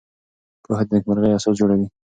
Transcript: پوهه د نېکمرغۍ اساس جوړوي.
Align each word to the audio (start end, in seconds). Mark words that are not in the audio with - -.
پوهه 0.63 0.83
د 0.87 0.89
نېکمرغۍ 0.93 1.29
اساس 1.33 1.55
جوړوي. 1.59 1.87